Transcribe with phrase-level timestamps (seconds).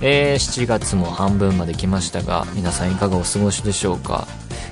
[0.00, 4.26] えー、7月も半分まで来ましたが皆さんいかがお過ごしでしょうか？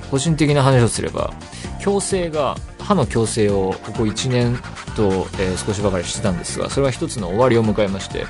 [0.09, 1.33] 個人的な話をすれば
[1.81, 4.57] 矯正が歯の矯正をここ1年
[4.95, 8.25] と、えー少しばかりしてたんですがそれは一つの終わりを迎えまして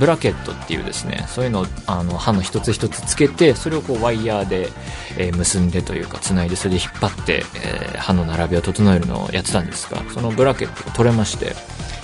[0.00, 4.68] ブラケットっていうですねそういうのをあの歯の一つ一つつけてそれをこうワイヤーで、
[5.16, 11.54] えー結んでというかつないでそれで引っ張って、えー歯の並びを整えるのをやってたんですがそのブラケットが取れまして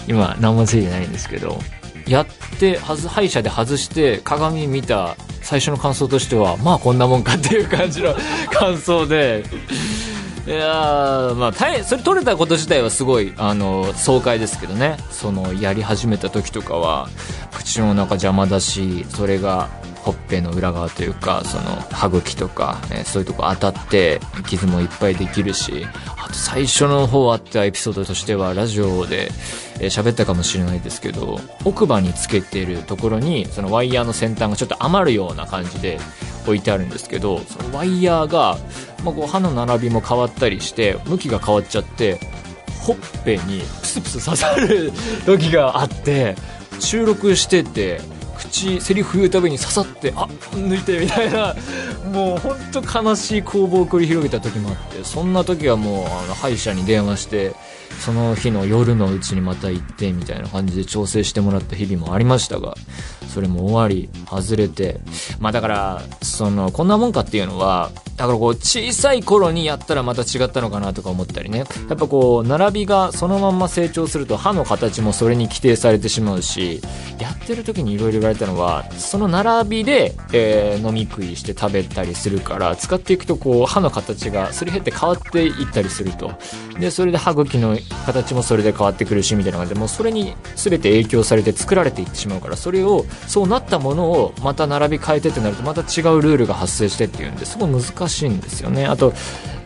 [0.06, 1.58] 今何もついてないんですけど
[2.06, 2.26] やっ
[2.58, 8.14] てはず歯医者で外して鏡見た最初の感想としてはまあこんなもんかっていう感じの
[8.50, 9.44] 感想で。
[10.46, 14.96] いやまあそれ取れたこと自体はすごいあの爽快ですけどね。
[15.10, 17.08] そのやり始めた時とかは
[17.52, 19.68] 口の中邪魔だしそれが
[20.06, 25.84] ほっぺの裏側というかその歯茎とか、えそういうとこ当たって傷もいっぱいできるし
[26.16, 29.32] あと最初の方あったエピソードとしてはラジオで
[29.80, 35.98] えー喋ったかもしれないですけど奥歯につけてるところにそのワイヤーの先端がちょっと余るような感じで
[36.44, 38.58] 置いてあるんですけどそのワイヤーが、
[39.04, 42.20] まあ、こう歯の並びも変わったりして向きが変わっちゃって
[42.80, 44.92] ほっぺにプスプス刺さる
[45.24, 46.36] 時があって
[46.78, 48.00] 収録してて
[48.46, 51.54] 口セリフ言うたびに刺さってあ抜いてみたいな。
[52.06, 57.54] もう本当悲しい攻防を繰り広げた時もあってそんな時はもうあの歯医者に電話して
[58.00, 62.74] その日の夜のうちにまた行ってみたいな感じで調整してもらった日々もありましたが
[63.36, 64.98] それも終わり外れて。
[65.40, 71.58] まあだからそのこんなもんかっていうのはだからこう小さい頃にやったらまた違ったのかなとか思ったりね。
[71.58, 76.80] やっぱこう並びがそのまんま成長すると歯の形もそれに規定されてしまうし
[77.18, 86.32] やってる時にいろいろ言われたのはその並びで、えー飲み食いして食べたりするから使っていくとこう歯の形がすり減って変わっていったりすると。
[86.78, 98.86] でそれで歯茎の形もそれで変わってくるしみたいな感じでもうそれに全て影響されて作られていってしまうからそれをそうなったものをまた並び変えてってなるとまた違うルールが発生してっていうんですごい難しいんですよね。
[98.86, 99.12] あと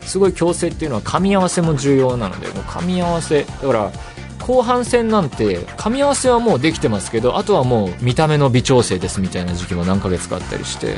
[0.03, 3.93] すごい矯正っていうのは噛み合わせも重要なのでもう噛み合わせだから
[4.41, 10.97] 後半戦なんて噛み合わせはもうできてますけどあとはもう見た目の微調整ですみたいな時期も何ヶ月かあったりして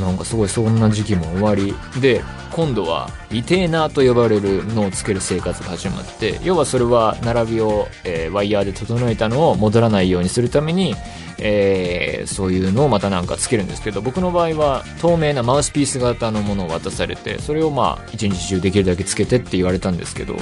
[0.00, 1.74] なんかすごいそんな時期も終わり。
[2.00, 2.22] で
[2.52, 10.94] 今度はリテーナーと呼ばれるのをつける生活が始まって要はそれは並びを、えーワイヤーで整えたのを戻らないようにするために、
[11.38, 20.36] えーそういうのをまたなんかつけるんですけど僕の場合は透明なマウスピース型のものを渡されてそれをまあ一日中できるだけつけてって言われたんですけど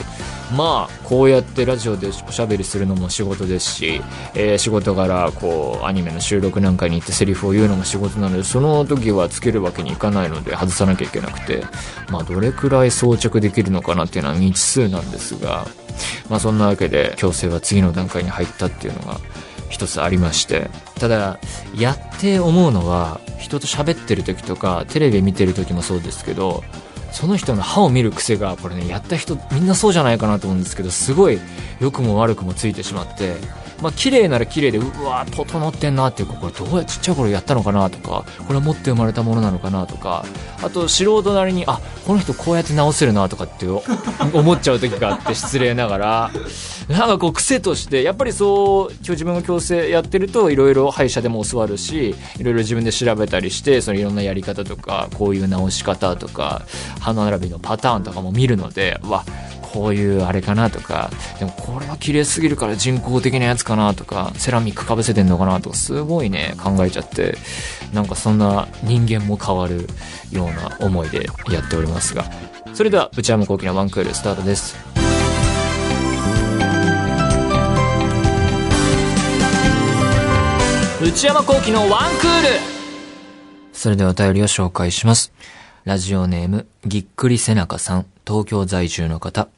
[0.56, 4.00] まあこうやってラジオでおしゃべりするのも仕事ですし、
[4.34, 11.64] えー仕事柄こうアニメの収録なんかに行ってセリフを言うのも仕事なのでその時はつけるわけにいかないので外さなきゃいけなくて
[12.10, 15.66] まあどれくらい装着できるのかなっていうのは未知数なんですが
[16.30, 19.18] まあそんなわけで強制は次の段階に入ったっていうのが
[19.68, 21.38] 一つありましてただ
[21.76, 26.62] やって思うのは人と喋ってる時とかテレビ見てる時もそうですけど
[27.12, 31.38] その人の歯を見る癖がこれねやった人みんなそうじゃないかなと思うんですけどすごい
[31.80, 33.36] 良くも悪くもついてしまって
[33.80, 40.24] まあ綺麗なら綺麗でうわ整ってんなっていうかこれどうやちっちゃい頃やったのかなとかこれは持って生まれたものなのかなとか
[40.62, 43.66] あと素人なりにあこの人こうやって直せるなとかって
[44.32, 46.30] 思っちゃう時があって失礼ながら
[46.88, 56.62] なんかこう癖としてやっぱりそう今日自分が矯正やってるといろいろ歯医者でも教わるしいろいろ自分で調べたりしてそのいろんなやり方とかこういう直し方とか
[57.00, 59.24] 歯並びのパターンとかも見るのでわ
[59.74, 67.36] こういうあれかなとかでもこれは綺麗すぎるから人工的なやつかなとかセラミックかぶせてんのかなとかすごいね考えちゃって
[67.92, 69.88] なんかそんな人間も変わる
[70.30, 72.24] ような思いでやっておりますが。
[72.72, 74.76] それでは内山昂輝のワンクールスタートです。
[81.02, 82.48] 内山昂輝のワンクール。
[83.72, 85.32] それではお便りを紹介します。
[85.84, 89.48] ラジオネーム、ぎっくり背中さん、東京在住の方。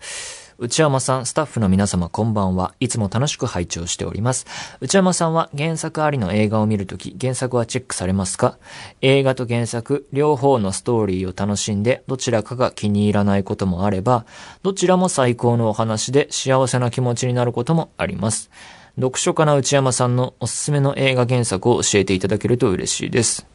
[0.59, 2.75] 内山さん、スタッフの皆様こんばんは。
[2.81, 4.47] いつも楽しく拝聴しております。
[4.81, 8.57] 内山さんは原作ありの映画を見るとき、原作はチェックされますか？
[9.03, 14.25] 映画と原作、両方のストーリーを楽しんで、どちらかが気に入らないこともあれば、
[14.63, 18.51] どちらも最高のお話で幸せな気持ちになることもあります。
[18.97, 23.47] 読書家な内山さんのおすすめの映画原作を教えていただけると嬉しいです。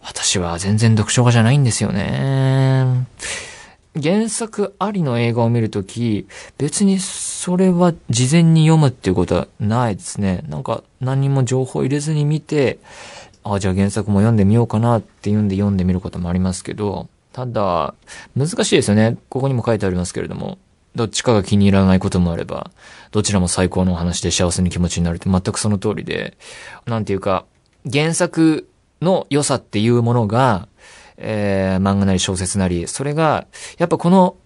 [0.00, 3.08] 私は全然読書家じゃないんですよね。
[4.00, 10.44] 原作ありの映画を見るとき、別にそれは事前に読むっていうことはないですね。
[10.48, 12.78] なんか何も情報入れずに見て、
[13.44, 17.94] ああ、じゃあ原作も読んでみようかなっていうんで読んでみることもありますけど、ただ、
[18.36, 19.16] 難しいですよね。
[19.28, 20.58] ここにも書いてありますけれども、
[20.94, 22.70] どっちかが気に入らないこともあれば、
[23.12, 26.36] どちらも最高のお話で幸せに気持ちになるって全くその通りで、
[26.86, 27.44] なんていうか、
[27.90, 28.68] 原作
[29.00, 30.68] の良さっていうものが、
[31.18, 34.36] えー、漫画なり小説なり、それが、やっぱこの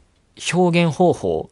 [0.52, 1.50] 表現方法、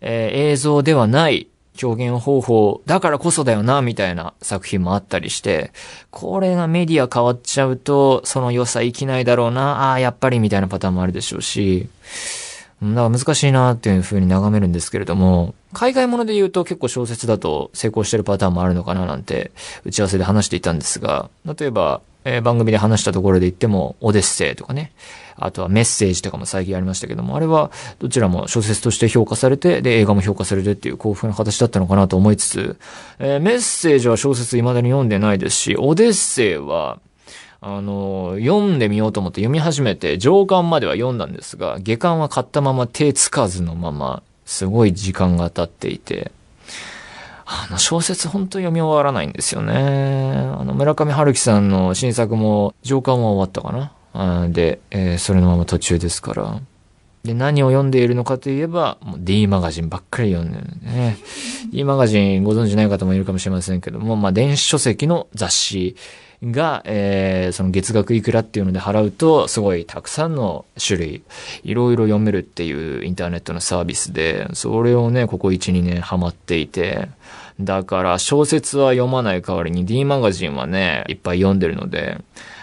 [0.00, 1.48] えー、映像ではない
[1.82, 5.72] 表現方法だからこそだよな、みたいな作品もあったりして、
[6.10, 11.88] これがメディア変わっちゃうと、その良さ生きないだろうな、ああ、やっぱりみたいなパターンもあるでしょうし、
[12.82, 19.52] だか難しいなっていう風に眺めるんですけれども、海外もので言うと結構小説だと成功してるパターンもあるのかななんて
[19.84, 24.92] 打ち合わせで話していたんですが、例えば、えー、番組で話したところで言っても、オデッセイとかね、
[25.36, 32.78] あとはメッセージとかも最近ありましたけども、あれはどちらも小説として評価されて、で、映画も評価されてっていう幸福な形だったのかなと思いつつ、
[33.18, 37.00] えー、メッセージは小説未だに読んでないですし、オデッセイは、
[37.62, 46.32] あの、読んでみようと思って読み始めて、上巻までは読んだんですが、下巻は買ったまま手つかずのまま、すごい時間が経っていて、
[47.52, 49.74] あの小説本当読み終わらないんですよね。
[49.74, 54.48] あの、村上春樹さんの新作も上巻は終わったかな。
[54.50, 56.60] で、えー、それのまま途中ですから。
[57.24, 61.18] で、何を読んでいるのかといえば、もう D マガジンばっかり読んでるね。
[61.72, 65.96] D マガジンご存知ない方もいるかもしれませんけども、まあ、電子書籍の雑誌
[66.42, 71.22] が、えー、その月額いくらっていうので払うと、すごいたくさんの種類、
[71.64, 77.08] いろいろ読めるっていうインターネットのサービスで、それをね、ここ1、2年ハマっていて、
[77.64, 82.18] だから小説は読まない代わりに D マガジンはね、いっぱい読んでるので、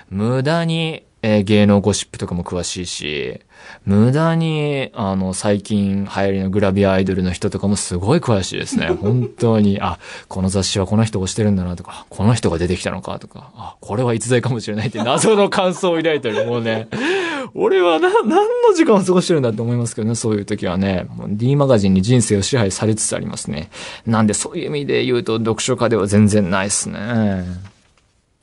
[0.10, 3.42] 無駄に、えー、芸能ゴシップとかも詳しいし、
[3.88, 8.88] 無駄に、あの、最近流行りのグラビアアイドルの人とかもすごい詳しいですね。
[9.00, 9.98] 本当に、あ、
[10.28, 16.90] この雑誌はこの人をしてるんだなとか、この人が出てきたのかとか、あ、これは逸材かもしれないって謎の感想を抱いたり、もうね、
[17.56, 23.70] 俺はな、何の時間を過ごしてるんだって思いますけどね、そういう時はね、D マガジンに人生を支配されつつありますね。
[24.06, 27.46] なんでそういう意味で言うと読書家では全然ないっすね。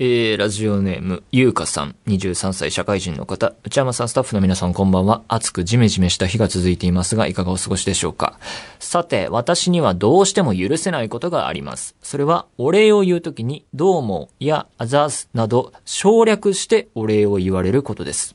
[0.00, 5.22] えー、ラジオネーム、ゆうかさん、23歳社会人の方、内山さんスタッフの皆さんこんばんは。
[5.28, 8.36] 暑くジメジメした日が続いていますが、いかがお過ごしでしょうか。
[8.80, 11.94] さて、私にはどうしても許せないことがあります。
[12.02, 18.34] それは、お礼を言うときに、どうもやあざーすなど、省略してお礼を言われることです。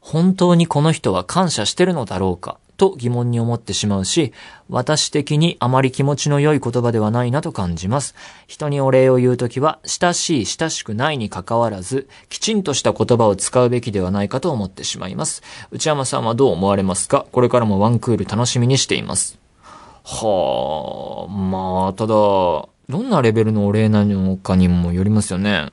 [0.00, 4.32] 本当にこの人は感謝してるのだろうかと疑問に思ってしまうし、
[4.68, 8.14] 私的にあまり気持ちの良い言葉ではないなと感じます。
[8.46, 15.42] 人にお礼を言うときは、親しい親しくないに関わらず、きちんとした言葉を使うべきではないかと思ってしまいます。
[15.70, 17.26] 内山さんはどう思われますか？
[17.32, 19.38] これからもワンクール楽しみにしています。
[20.04, 25.72] はあ、まあ、ただ、どんなレベルのお礼なのかにもよりますよね。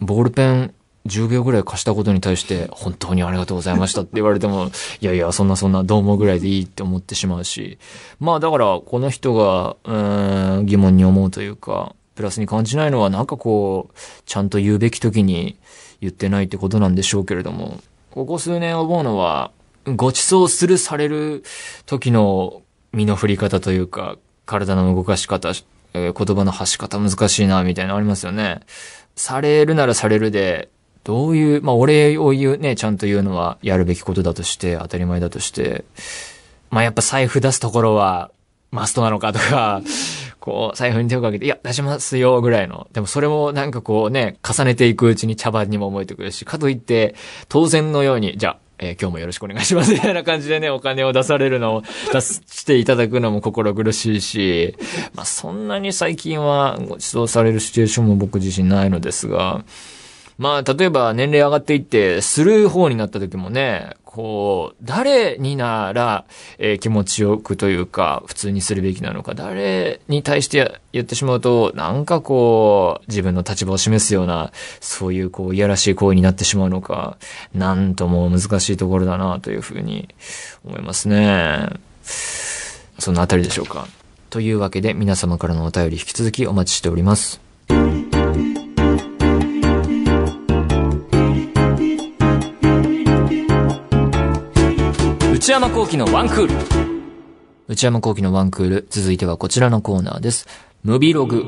[0.00, 0.74] ボールペン
[1.06, 4.70] 10秒ぐらい貸したことに対して、本当にありがとうございましたって言われても、
[5.00, 7.78] いやいや、そんなそんな、どうもぐらいでいいって思ってしまうし。
[8.18, 15.56] まあだから、この人が、うん、疑問に思うというか、プラスに感じないのは、なんかこう、ちゃんと言うべき時に
[16.02, 17.80] 言ってないってことなんでしょうけれども、
[18.10, 19.52] ここ数年思うのは、
[19.86, 21.42] ご馳走するされる
[21.86, 25.52] 時の身の振り方というか、体の動かし方、
[25.94, 28.60] え、言葉の発し方難しいな、みたいなのありますよね。
[29.16, 30.68] されるならされるで、
[31.04, 35.84] どういう、まあ、お礼を言うね、ちゃんと言うのはやるべきことだとして、当たり前だとして、
[36.70, 38.30] まあ、やっぱ財布出すところは、
[38.70, 39.82] マストなのかとか、
[40.40, 42.86] こう、財布に手をかけて、いや、出しますよ、ぐらいの。
[42.92, 47.14] でもそれもなんかこうね、重ねていくうちに茶番にも思えてくるし、かといって、
[47.48, 54.76] 当然のように、じゃあ、えー、今日もよろしくお願いします、みたいな感じでね、お金を出されるのを、出していただくのも心苦しいし、
[55.14, 59.64] まあ、そんなに最近はご馳走されるシチュエーションも僕自身ないのですが、
[60.40, 66.24] まあ、例えば年齢上がっていって、する方になった時もね、こう、誰になら、
[66.56, 77.18] えー、気持ちよくというか、普通にするべきなのか、誰に対して言ってしまうと、なんかこう、自分の立場を示すような、そういうこう、いやらしい行為になってしまうのか、
[77.52, 80.08] なんとも難しいところだな、というふうに
[80.64, 81.68] 思いますね。
[82.98, 83.86] そのあたりでしょうか。
[84.30, 87.42] というわけで、皆様からのお便り引き続きお待ちしております。
[95.50, 96.54] 内山幸喜のワンクール。
[97.66, 98.86] 内山幸喜のワンクール。
[98.88, 100.46] 続いてはこちらのコーナーです。
[100.84, 101.42] ムビログ。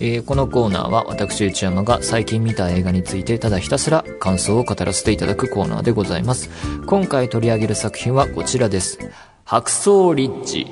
[0.00, 6.48] えーこのコーナーは私内山が最近見た映画についてただひたすら感想を語らせていただくコーナーでございます。
[6.86, 8.98] 今回取り上げる作品はこちらです。
[9.44, 10.66] 白装リッチ。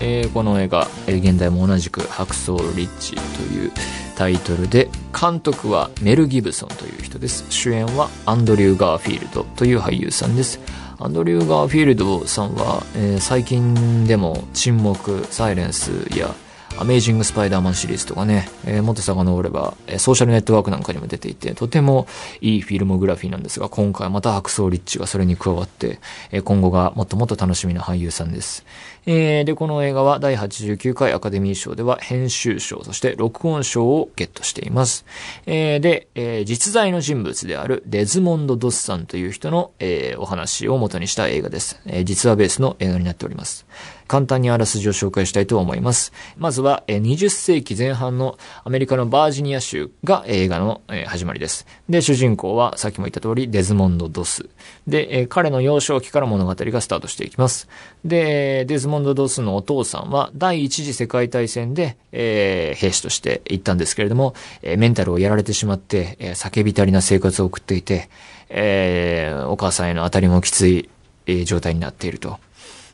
[0.00, 3.20] えーこの映画、えー現代も同じく白装リッチと
[3.54, 3.70] いう
[4.16, 7.44] タイトルで、監督はメル・ギブソンという人です。
[7.50, 10.58] 主演はアンドリュー・ガーフィールドという俳優さんです。
[10.98, 16.34] アンドリュー・ガーフィールドさんは、えー最近でも沈黙、サイレンスや
[16.78, 22.06] アメージング・スパイダーマンシリーズとかね、えーもっと遡れば、えーソーシャルネットワークなんかにも出ていて、とても
[22.40, 25.98] いいフィルモグラフィーなんですが、今回また白装リッチがそれに加わって、
[26.30, 28.64] えー今後がもっともっと楽しみな俳優さんです。
[29.08, 35.06] えーで、この映画は第89回アカデミー賞では編集賞、そして録音賞をゲットしています。
[35.46, 41.80] えーで、えー実在の人物であるデズモンド・ドスさんという人の、えーお話を元にした映画です。
[41.86, 43.64] えー実話ベースの映画になっております。
[44.08, 46.12] 簡単にあらすじを紹介したいと思います。
[46.36, 51.66] まずは、20世紀前半のアメリカのバージニア州が映画の、始まりです。
[51.88, 54.48] で、主人公はさっきも言った通りデズモンド・ドス。
[54.86, 57.68] で、彼の幼少期から物語がスタートしていきます。
[58.04, 68.08] で、デズモンド・ドスのお父さんは第一次世界大戦で、えー兵士として行ったんですけれども、えーメンタルをやられてしまって、えー叫びたりな生活を送っていて、
[68.48, 70.88] えーお母さんへの当たりもきつい、
[71.26, 72.38] えー状態になっていると。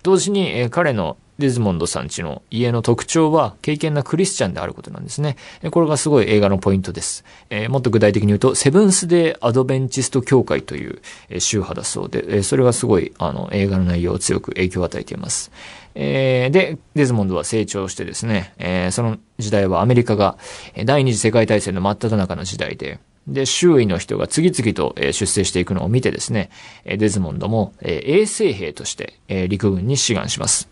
[0.02, 5.37] 同時に、えー彼のデズモンドさんちの家の特徴は、敬虔なクリスチャンであることなんですね。
[5.72, 7.25] これがすごい映画のポイントです。
[7.50, 11.00] えーもっと具体的に言うと、セブンス・デー・アドベンチスト教会という、
[11.40, 15.50] 宗派だそうで、えそれがすごい、あの、映画の内容を強く影響を与えています。
[15.96, 20.38] えーで、デズモンドは成長してですね、えーその時代はアメリカが
[20.84, 26.50] 第二次世界大戦の真っ只中の時代で、で、周囲の人が次々と出世していくのを見てですね、
[26.84, 29.14] デズモンドも衛生兵として
[29.49, 30.68] 陸軍に志願します。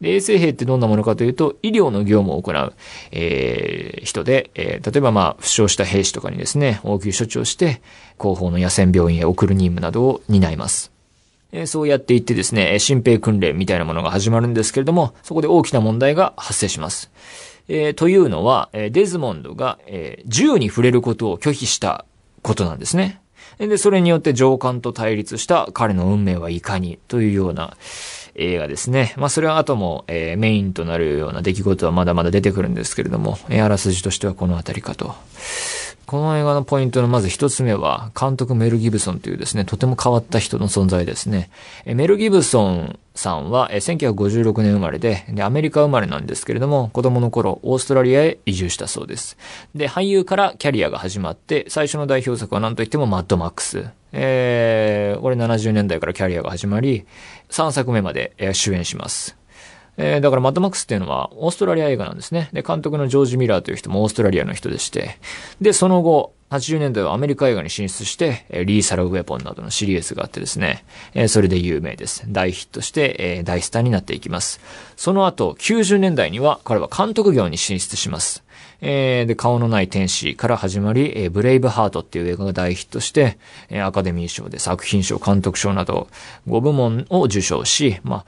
[0.00, 2.72] で、衛生兵ってどんなものかというと、医療の業務を行う、
[3.12, 7.82] えー人で、えー例えばまあ、負傷した兵士とかにですね、応急処置をして、
[8.16, 10.90] 後方の野戦病院へ送る任務などを担います。
[11.52, 17.10] えーそうやっていってですね、新兵訓練みたいなものが始まるんですけれども、そこで大きな問題が発生します。
[17.68, 22.04] えーというのは、デズモンドが、え銃に触れることを拒否した
[22.42, 23.20] ことなんですね。
[23.58, 27.76] で、それによって上官と対立した彼の運命はいかにというような
[28.40, 29.14] 映画ですね。
[29.16, 35.14] まあ、それは後も、えーメインとなるような出来事はまだまだ出てくるんですけれども、えーあらすじとしてはこのあたりかと。
[36.10, 41.50] この映画のポイントのまず一つ目は、監督メル・ギブソンというですね、とても変わった人の存在ですね。
[41.84, 49.36] えメル・ギブソンさんは、え1956年生まれでで、アメリカ生まれなんですけれども、子供の頃、オーストラリアへ移住したそうです。
[49.76, 53.86] で、俳優からキャリアが始まって、最初の代表作は何といってもマッドマックス。
[54.12, 57.06] えー、これ70年代からキャリアが始まり、
[57.50, 59.36] 3作目までえ主演します。
[59.96, 62.48] えーだからマッドマックスっていうのはオーストラリア映画なんですね。
[62.52, 65.18] で、監督のジョージ・ミラーという人もオーストラリアの人でして、
[65.60, 70.84] で、その後、80年代はアメリカ映画に進出して、リーサル・ウェポンなどのシリーズがあってですね、
[71.28, 72.24] それで有名です。
[72.26, 74.60] 大ヒットして、大スターになっていきます。
[74.96, 78.42] その後、90年代には彼は監督業に進出します。
[78.82, 83.38] えーで、顔のない天使から始まり、えーブレイブハートっていう映画が大ヒットして、
[83.68, 86.08] えーアカデミー賞で作品賞、監督賞など
[86.48, 88.24] 5部門を受賞し、まあ、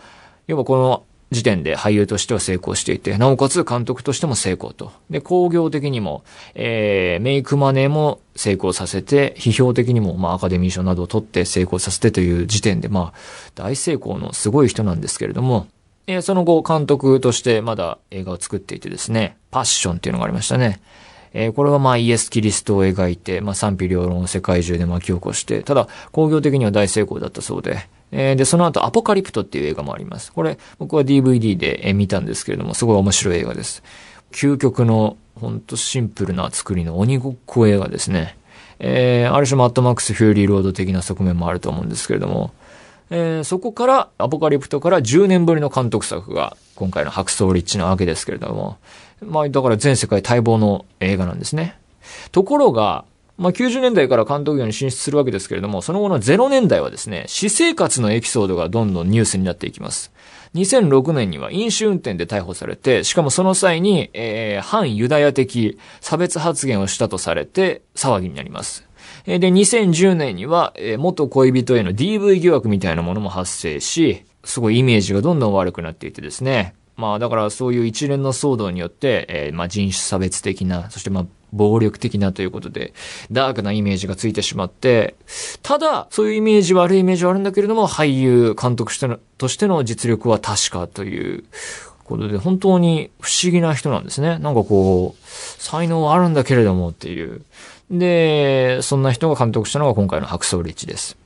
[0.46, 4.92] 要はこの時点で俳優としては成功していて、なおかつ監督としても成功と。
[5.10, 6.22] で、工業的にも、
[6.54, 13.18] えーメイクマネーも成功させて、批評的にも、まあ、アカデミー賞などを取って成功させてという時点で、まあ、
[13.54, 15.66] 大成功のすごい人なんですけれども、
[16.06, 20.80] えーその後、監督としてまだ映画を作っていてですね、パッションっていうのがありましたね。
[21.34, 30.32] えーこれはまあイエス・キリストを描いて、まあ賛否両論を世界中で巻き起こして、ただ工業的には大成功だったそうで、えーで、その後アポカリプトっていう映画もあります。
[30.32, 33.82] これ僕は DVD で見たんですけれども、すごい面白い映画です。
[34.30, 38.36] 究極のほんとシンプルな作りの鬼ごっこ映画ですね。
[38.78, 42.52] えーある種マッドマックス・フューリー・ロード的な側面もあると思うんですけれども、
[43.10, 48.76] えーそこから、アポカリプトから10年ぶりの監督作が、今回のハクソー・リッジなわけですけれども、
[49.24, 51.78] まあ、だから全世界待望の映画なんですね。
[52.32, 53.04] ところが、
[53.38, 60.12] まあ、90年代から監督業に進出するわけですけれども、その後の0年代はですね、私生活のエピソードがどんどんニュースになっていきます。
[60.54, 68.86] 2006年には飲酒運転で逮捕されて、しかもその際に、えー反ユダヤ的差別発言をしたとされて騒ぎになります。
[69.24, 76.74] で、2010年には、えー元恋人への DV 疑惑みたいなものも発生し、すごいイメージがどんどん悪くなっていてですね。
[76.96, 82.92] まあだからそういう一連の騒動によって、えーまあ人種差別的な、そしてまあ暴力的なということで、
[83.30, 85.14] ダークなイメージがついてしまって、
[85.62, 91.44] ただ、そういうイメージ、悪いイメージはあるんだけれども、俳優、監督してのとしての実力は確かという、
[92.04, 94.38] ことで、本当に不思議な人なんですね。
[94.38, 97.42] なんかこう、才能はあるんだけれどもっていう。
[97.90, 101.16] で、そんな人が監督したのが今回の白装リッチです。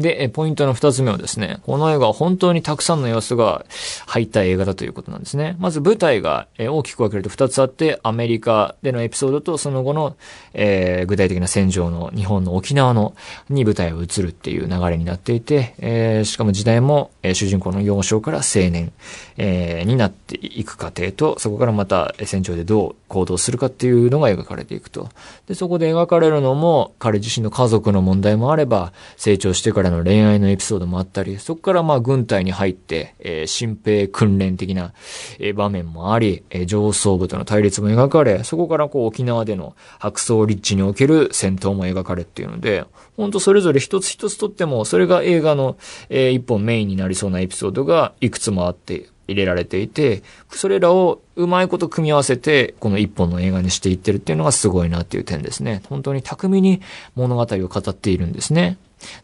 [0.00, 3.64] で、ポイントの二つ目はですね、この映画は本当にたくさんの要素が
[4.06, 5.56] 入った映画だということなんですね。
[5.58, 10.16] まず舞台が大きく分けると二つあって、アメリカでのエピソードとその後の、
[10.54, 13.14] えー、具体的な戦場の日本の沖縄の
[13.48, 18.92] に舞台を移るっていう流れになっていて、えー、しかも時代も、えー、主人公の幼少から青年、
[19.36, 25.08] えー、になっていく過程と、そこからまた戦場でどう行動するかっていうのが描かれていくと。
[25.46, 34.92] で、そこで描かれるのも彼自身の家族の問題もあれば、成長してからの恋愛のエピソードもあったり、そこからまあ軍隊に入って、えー、新兵訓練的な、
[35.38, 42.84] え、場面もあり、えー、上層部との対立も描かれ、そこからこう沖縄での白装立地における戦闘も描かれっていうので、
[43.16, 45.76] ほんとそれぞれ一つ一つとっても、それが映画の、
[46.08, 55.82] えー、一本メインになりそうなエピソードがいくつもあって、入れられていて、それらをうまいこと組み合わせて、この一本の映画にしていってるっていうのがすごいなっていう点ですね。
[55.88, 56.80] 本当に巧みに
[57.14, 58.78] 物語を語っているんですね。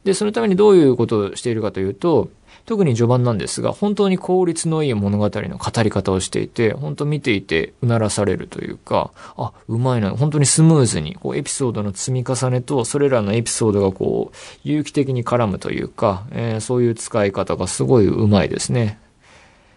[0.04, 2.28] で、そのためにどういうことをしているかというと、
[2.66, 18.98] 特に序盤なんですが、本当に効率のいい物語の語り方をしていて、本当見ていてうならされるというか、あ、うまいな、本当にスムーズに、こうエピソードの積み重ねと、それらのエピソードがこう、有機的に絡むというか、えー、そういう使い方がすごいうまいですね。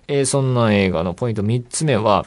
[0.08, 2.26] えー、そんな映画のポイント3つ目は、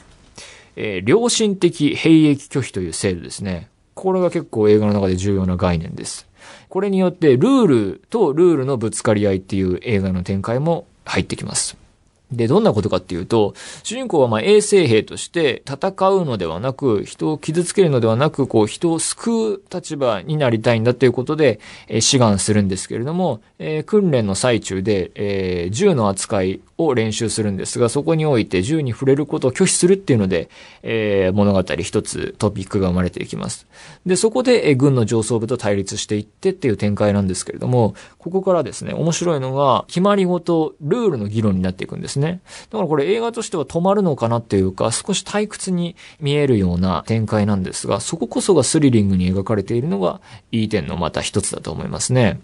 [0.75, 3.69] えー、良心的兵役拒否という制度ですね。
[3.95, 6.27] これが結構映画の中で重要な概念です。
[6.69, 11.80] これによってルールとルールのぶつかり合いっていう映画の展開も入ってきます。
[12.31, 30.49] で、どんなことかっていうと、主人公はまあ衛生兵として戦うのではなく、人を傷つけるのではなく、こう人を救う立場になりたいんだということで、えー、志願するんですけれども、えー、訓練の最中で、えー、銃の扱いを練習するんですが、そこにおいて銃に触れることを拒否するっていうので、
[30.83, 33.67] え、物語一つトピックが生まれていきます。
[34.05, 42.20] で、そこで、え、軍の上層部と対立していってっていう展開なんですけれども、ここからですね、面白いのが、決まりごと、ルールの議論になっていくんですね。
[42.21, 52.39] ねだからこれ映画としては止まるのかなっていうか、少し退屈に見えるような展開なんですが、そここそがスリリングに描かれているのが、いい点のまた一つだと思いますね。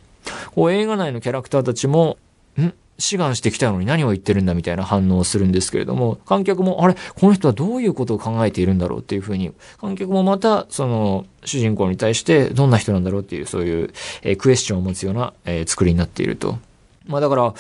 [0.53, 2.17] こう映画内のキャラクターたちも、
[2.59, 2.73] ん？
[2.99, 6.95] 志願してきたのに何を言ってるんだみたいな反応をするんですけれども、観客も、あれ？
[6.95, 16.57] この人はどういうことを考えているんだろうっていうふうに、観客もまた、その、主人公に対してどんな人なんだろうっていう、そういう、えー、クエスチョンを持つような、えー、作りになっていると。
[17.05, 17.53] まあだから、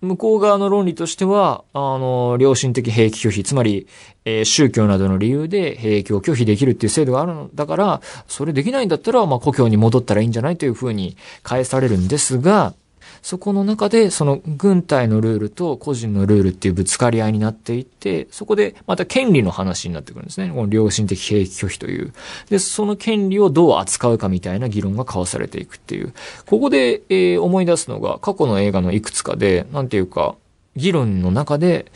[0.00, 3.88] 向こう側の論理としては、あの、良心的兵役拒否、つまり、
[4.24, 12.74] えー、宗教などの理由で兵役を拒否できるっていう制度があるのだから、それできないんだったら、まあ、故郷に戻ったらいいんじゃないというふうに返されるんですが、
[13.22, 20.50] そこの中で、その軍隊のルールと個人のルールっていうぶつかり合いになっていって、そこでまた権利の話になってくるんですね。
[20.54, 22.12] この良心的兵役拒否という。
[22.48, 26.12] で、その権利をどう扱うかみたいな議論が交わされていくっていう。
[26.46, 30.34] ここで、えー、思い出すのが、過去の映画のいくつかで、なんていうか、
[30.76, 31.86] 議論の中で、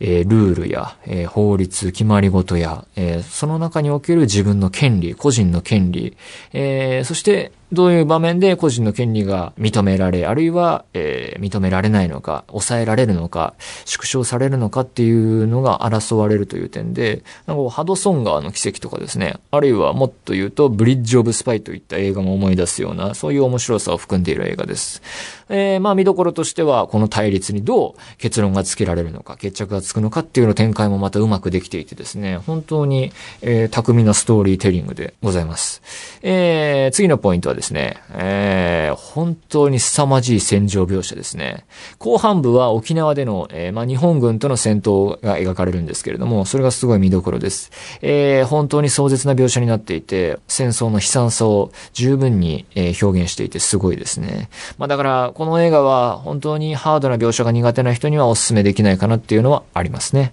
[0.00, 6.16] えー、ルールや、えー、法律、決まり事や、えー、その中における自分の権利、個人の権利、
[6.52, 13.54] えそして、どういう場面で個人の権利が認められ、あるいは、えー、認められないのか、抑えられるのか、
[13.84, 25.02] 縮小されるのかっていうのが争われるという点で、なんかハドソン川の奇跡とかですね、あるいはもっと言うと、ブリッジ・オブ・スパイといった映画も思い出すような、そういう面白さを含んでいる映画です。
[25.50, 35.82] えー、まあ見どころとしては、この対立にどう結論がつけられるのか、決着がつくのかっていうの展開もまたうまくできていてですね、本当に、えー、巧みなストーリーテリングでございます。
[36.22, 41.66] えー、次のポイントはですね、えー、本当に凄まじい戦場描写ですね。
[41.98, 47.72] 後半部は沖縄での、えー、まあ、日本軍との戦闘が描かれるんですけれども、それがすごい見どころです。
[48.00, 54.48] えー、本当に壮絶な描写になっていて、戦争の悲惨さを十分に、え、表現していてすごいですね。
[54.78, 60.32] まあ、だから、この映画は本当にハードな描写が苦手な人にはお勧めできないかなっていうのはありますね。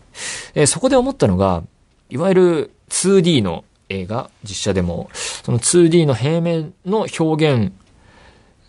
[0.53, 1.63] え、そこで思ったのが、
[2.09, 7.71] いわゆる 2D の映画、実写でも、その 2D の平面の表現、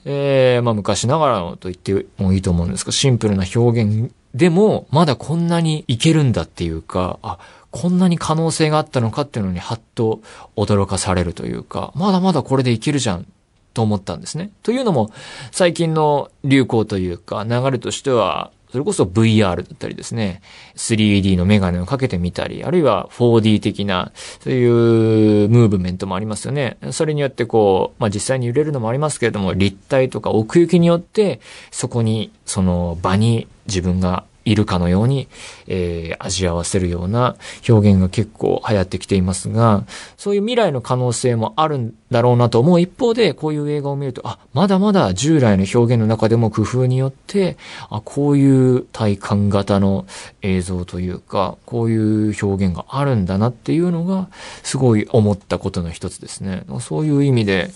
[0.04, 7.38] えー、まあ昔ながらのと言ってもいいと思うんですが、シンプルな表現でも、まだこんなにいけるんだっていうか、あ、
[7.70, 10.20] こんなに可能性があったのかっていうのにはっと
[10.56, 13.26] 驚かされるというか、まだまだこれでいけるじゃん
[13.74, 14.50] と思ったんですね。
[14.62, 15.10] というのも、
[15.52, 20.42] 最近の流行というか、流れとしては、それこそ VR だったりですね、
[20.76, 26.76] 3D のメガネをかけてみたり、あるいは 4D 的な、そういうムーブメントもありますよね。
[26.90, 35.28] それによってこう、まあ、実際に揺れるのもありますけれども、立体とか奥行きによって、そこに、その場に自分がいるかのように、
[35.66, 37.36] えー、味合わせるような
[37.68, 39.84] 表現が結構流行ってきていますが、
[40.16, 47.56] そういう未来の可能性もあるんだろうなと思う一方で、こういう映画を見ると、あ、まだまだ従来の表現の中でも工夫によって、
[47.90, 50.06] あ、こういう体感型の
[50.42, 54.28] 映像というか、こういう表現があるんだなっていうのが、
[54.62, 56.62] すごい思ったことの一つですね。
[56.80, 57.70] そういう意味で、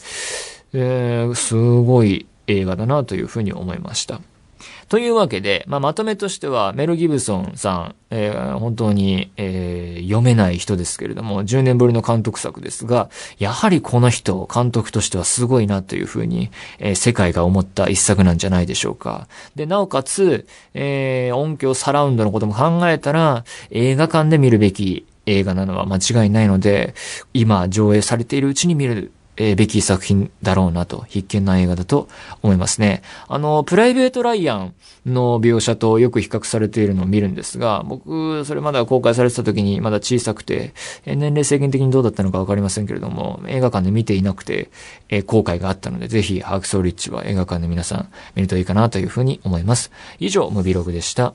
[0.73, 4.21] えー、すごい映画だなというふうに思いました。
[4.91, 16.51] というわけで、まあ、まとめとしては、メル・ギブソンさん、えー、本当に、えー、読めない人ですけれども、10年ぶりの監督作ですが、やはりこの人、監督としてはすごいなというふうに、
[16.81, 19.29] えー、世界が思った一作なんじゃないでしょうか。
[19.55, 26.95] で、なおかつ、え、音響サラウンドのことも考えたら、映画館で見るべき映画なのは間違いないので、
[27.33, 32.09] 今上映されているうちに見るえー、べき作品だろうなと、必見な映画だと
[32.43, 33.03] 思いますね。
[33.27, 34.75] あの、プライベート・ライアン
[35.07, 40.75] の描写とよく比較されているのを見るんですが、僕、それまだ公開されてた時にまだ小さくて、
[41.07, 44.69] え、年齢制限的にどうだったのかわかりませんけれども、映画館で見ていなくて、
[45.09, 49.91] えー、後悔があったので、ぜひ、ハークソーリッチは映画館で皆さん見るといいかなというふうに思います。
[50.19, 51.33] 以上、ムビログでした。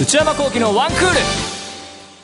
[0.00, 1.55] 内山幸輝のワンクール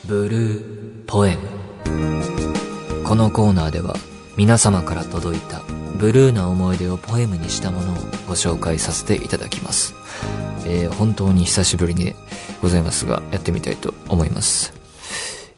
[0.05, 3.05] ブルーポエム。
[3.05, 3.95] このコーナーでは
[4.35, 5.61] 皆様から届いた
[5.97, 7.95] ブルーな思い出をポエムにしたものを
[8.27, 9.93] ご紹介させていただきます、
[10.65, 12.15] えー、本当に久しぶりに
[12.61, 14.73] ございますがやってみたいと思います。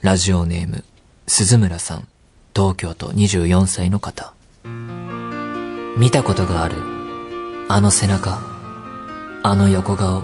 [0.02, 0.84] ラジオネーム
[1.26, 2.08] 鈴村さん。
[2.56, 4.34] 東京都24歳の方。
[5.98, 6.76] 見たことがある
[7.68, 8.40] あの背中
[9.42, 10.24] あの横顔。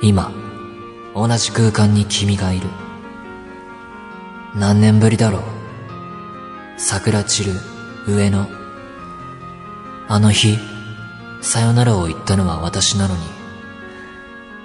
[0.00, 0.32] 今
[1.14, 2.68] 同じ空間に君がいる。
[4.54, 5.42] 何年ぶりだろう。
[6.76, 7.52] 桜散る
[8.06, 8.48] 上の。
[10.08, 10.58] あの日、
[11.40, 13.20] さよならを言ったのは私なのに、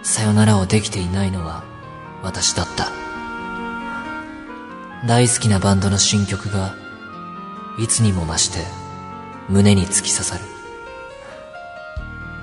[0.04, 1.64] さよならをできていないのは
[2.22, 2.88] 私だった。
[5.06, 6.76] 大好きなバンドの新曲が、
[7.78, 8.60] いつにも増して
[9.50, 10.44] 胸に突き刺さる。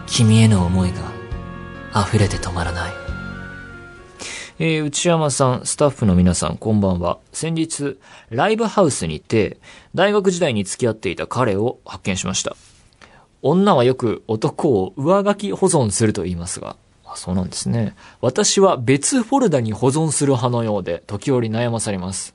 [0.06, 2.99] 君への思いが溢れて止まらない。
[4.62, 7.18] えー、内山さん、スタッフの皆さん、こんばんは。
[7.32, 9.56] 先日、ライブハウスにて、
[9.94, 12.54] 大学時代に付き合っていた彼を発見しました。
[13.40, 17.96] 女はよく男を上書き保存すると言いますが、あそうなんですね。
[18.20, 22.34] 私は別フォルダに保存する派のようで、時折悩まされます。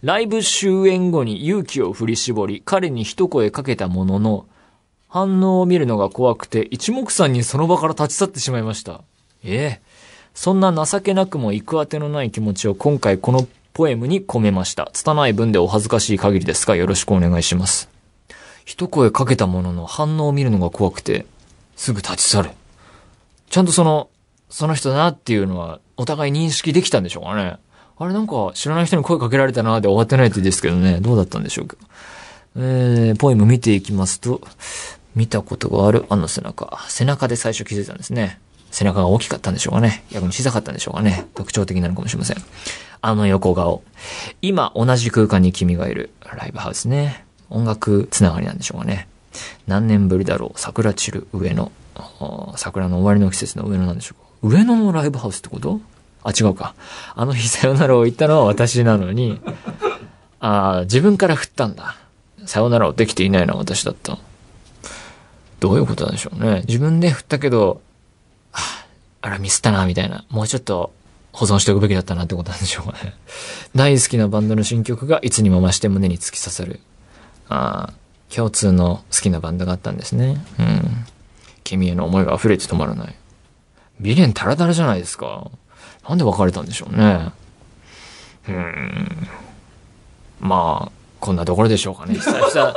[0.00, 4.46] ライブ終演後に勇気を振り絞り、彼に一声かけたものの、
[5.08, 9.02] 反応を見るのが怖くて、一目散にその場から立ち去ってしまいました。
[9.44, 9.85] ええ
[10.36, 14.90] そんな情けなくも行くあてのない気持ちを今回このポエムに込めました。
[14.92, 17.88] 拙い文でお恥ずかしい限りですがよろしくお願いします。
[18.66, 21.24] 一声かけたものの反応を見るのが怖くて、
[21.74, 22.50] すぐ立ち去る。
[23.48, 24.10] ちゃんとその、
[24.50, 27.56] その人だなっていうのはお互い認識できたんでしょうかね。
[27.96, 31.78] あれなんか知らない人に声かけられたなで終わってないってですけどね、どうだったんでしょうか。
[32.56, 34.42] えー、ポエム見ていきますと、
[35.14, 36.78] 見たことがあるあの背中。
[36.90, 38.38] 背中で最初気づいたんですね。
[38.70, 40.04] 背中が大きかったんでしょうかね。
[40.10, 41.26] 逆に小さかったんでしょうかね。
[41.34, 42.36] 特徴的なのかもしれません。
[43.00, 43.82] あの横顔。
[44.42, 46.10] 今同じ空間に君がいる。
[46.20, 47.24] ライブハウスね。
[47.48, 49.08] 音楽つながりなんでしょうかね。
[49.66, 50.58] 何年ぶりだろう。
[50.58, 51.70] 桜散る上野。
[52.56, 54.28] 桜の終わりの季節の上野なんでしょうか。
[54.42, 55.80] 上野のライブハウスってこと？
[56.22, 56.74] あ、違うか。
[57.14, 59.40] あの日さよならを言ったのは私なのに、
[60.40, 61.96] ああ自分から振ったんだ。
[62.44, 64.18] さよならをできていないのは私だった。
[65.60, 66.64] どういうことなんでしょうね。
[66.66, 67.80] 自分で振ったけど、
[69.22, 70.24] あら、ミスったな、みたいな。
[70.30, 70.92] もうちょっと
[71.32, 73.14] 保存しておくべきだったなってことなんでしょうかね。
[73.74, 76.80] 大好きなバンドの新曲がいつにも増して胸に突き刺さる。
[77.48, 80.44] ああ、共通の好きなバンドがあったんですね。
[80.58, 81.06] うん。
[81.64, 83.14] 君への思いが溢れて止まらない。
[83.98, 85.50] 未練タラタラじゃないですか。
[86.08, 87.30] なんで別れたんでしょうね。
[88.48, 89.28] うん。
[90.40, 92.14] まあ、こんなところでしょうかね。
[92.14, 92.74] 久々。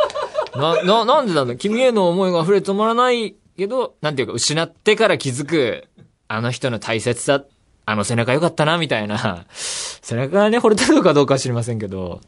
[0.55, 1.55] な、な、なんでなんだ？
[1.55, 5.87] 君への思いが溢れて止まらないけど、なんていうか、失ってから気づく、
[6.27, 7.43] あの人の大切さ、
[7.85, 12.21] あの背中良かったな、みたいな、背中がね、惚れたのかどうかは知りませんけど、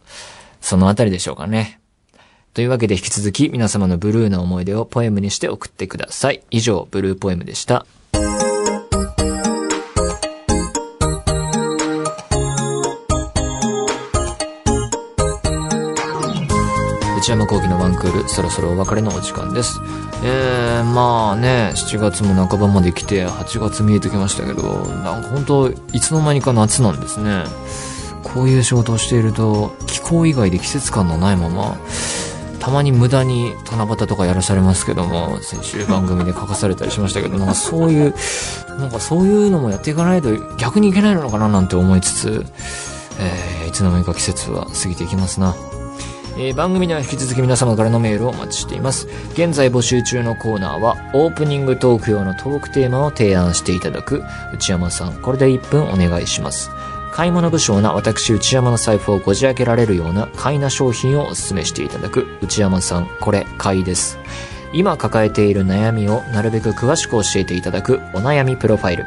[0.60, 1.80] そのあたりでしょうかね。
[2.54, 6.44] というわけで引き続き皆様のブルーな思い出をポエムにして送ってください。
[6.52, 7.86] 以上、ブルーポエムでした。
[17.32, 19.80] 山幸輝のワンクール、そろそろお別れのお時間です。
[20.22, 27.46] えー、まあね、7月も半ばまで来て、8月見えてきましたけど、なんか本当いつの間にか夏なんですね。
[28.22, 31.78] こういう仕事をしていると、気候以外で季節感のないまま、
[32.60, 38.14] たまに無駄に七夕とかやらされますけども、先週番組で書かされたりしましたけど、なんかそういう、
[38.78, 42.46] なんかそういうのもやっていかないと逆にいけないのかななんて思いつつ、
[43.22, 45.56] えー、いつの間にか季節は過ぎていきますな。
[46.38, 49.08] えー、番組では引き続き皆様からのメールをお待ちしています。
[49.34, 56.72] 現在募集中のコーナーは、オープニングトーク用のトークテーマを提案していただく、内山さん、これで1分お願いします。
[57.12, 64.18] 買い物不詳な私内山の財布をこじ開けられるような買いな商品をお勧めしていただく内山さん、これ買いです。
[64.74, 69.06] 今抱えている悩みをなるべく詳しく教えていただくお悩みプロファイル。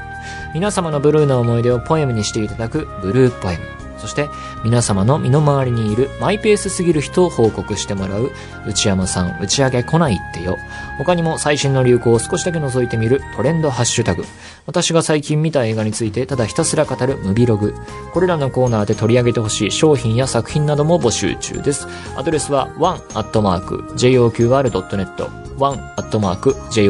[0.52, 3.83] 皆様のブルーな思い出をポエムにしていただくブルーポエム。
[3.98, 4.28] そして
[4.64, 8.30] 皆様の身の回りにいるマイペースすぎる人を報告してもらう
[8.66, 10.58] 内山さん打ち上げ来ないってよ。
[10.98, 14.24] 他にも最新の流行を少しだけ覗いてみるトレンドハッシュタグ。
[14.66, 17.74] 私が最近見た映画についてただひたすら語るムビログ。
[18.12, 21.88] これらのコーナーで取り上げてほしい商品や作品なども募集中です。
[22.16, 23.84] アドレスは one.joqr.net
[25.58, 26.84] one.joqr.net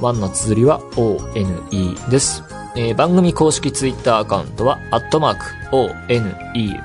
[0.00, 2.49] one の綴りは one です。
[2.76, 6.34] えー番組公式ツイッターアカウントは、アットマーク、one,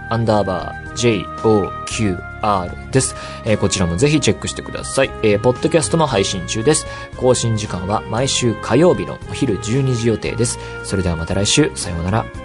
[0.09, 3.15] アンダーバー、joqr です。
[3.45, 5.11] えーこちらもぜひチェックしてください。
[5.23, 6.85] えーポッドキャストも配信中です。
[7.17, 10.59] 更新時間は毎週火曜日のお昼12時予定です。
[10.83, 12.44] それではまた来週、さようなら。